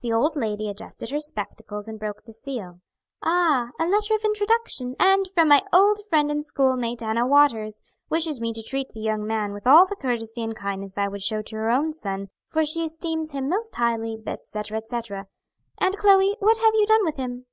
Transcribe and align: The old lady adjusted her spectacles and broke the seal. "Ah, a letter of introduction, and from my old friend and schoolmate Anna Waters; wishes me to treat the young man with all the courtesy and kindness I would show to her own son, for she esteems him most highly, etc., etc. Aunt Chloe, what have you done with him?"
The 0.00 0.10
old 0.10 0.36
lady 0.36 0.70
adjusted 0.70 1.10
her 1.10 1.20
spectacles 1.20 1.86
and 1.86 1.98
broke 1.98 2.24
the 2.24 2.32
seal. 2.32 2.80
"Ah, 3.22 3.72
a 3.78 3.86
letter 3.86 4.14
of 4.14 4.24
introduction, 4.24 4.96
and 4.98 5.26
from 5.28 5.48
my 5.48 5.62
old 5.70 5.98
friend 6.08 6.30
and 6.30 6.46
schoolmate 6.46 7.02
Anna 7.02 7.26
Waters; 7.26 7.82
wishes 8.08 8.40
me 8.40 8.54
to 8.54 8.62
treat 8.62 8.88
the 8.94 9.00
young 9.02 9.26
man 9.26 9.52
with 9.52 9.66
all 9.66 9.84
the 9.84 9.94
courtesy 9.94 10.42
and 10.42 10.56
kindness 10.56 10.96
I 10.96 11.08
would 11.08 11.20
show 11.20 11.42
to 11.42 11.56
her 11.56 11.68
own 11.68 11.92
son, 11.92 12.30
for 12.48 12.64
she 12.64 12.86
esteems 12.86 13.32
him 13.32 13.50
most 13.50 13.76
highly, 13.76 14.16
etc., 14.26 14.78
etc. 14.78 15.26
Aunt 15.76 15.98
Chloe, 15.98 16.36
what 16.40 16.56
have 16.56 16.72
you 16.74 16.86
done 16.86 17.04
with 17.04 17.18
him?" 17.18 17.44